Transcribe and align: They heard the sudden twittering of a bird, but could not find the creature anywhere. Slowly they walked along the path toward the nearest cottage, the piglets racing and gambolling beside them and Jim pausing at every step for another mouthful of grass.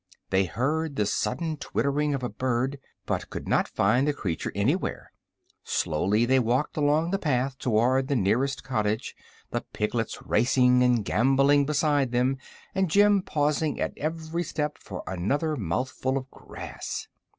They 0.31 0.45
heard 0.45 0.95
the 0.95 1.05
sudden 1.05 1.57
twittering 1.57 2.15
of 2.15 2.23
a 2.23 2.29
bird, 2.29 2.79
but 3.05 3.29
could 3.29 3.47
not 3.47 3.67
find 3.67 4.07
the 4.07 4.13
creature 4.13 4.51
anywhere. 4.55 5.11
Slowly 5.63 6.25
they 6.25 6.39
walked 6.39 6.75
along 6.75 7.11
the 7.11 7.19
path 7.19 7.59
toward 7.59 8.07
the 8.07 8.15
nearest 8.15 8.63
cottage, 8.63 9.15
the 9.51 9.61
piglets 9.73 10.17
racing 10.25 10.81
and 10.81 11.05
gambolling 11.05 11.67
beside 11.67 12.11
them 12.13 12.37
and 12.73 12.89
Jim 12.89 13.21
pausing 13.21 13.79
at 13.79 13.93
every 13.95 14.41
step 14.43 14.79
for 14.79 15.03
another 15.05 15.55
mouthful 15.55 16.17
of 16.17 16.31
grass. 16.31 17.07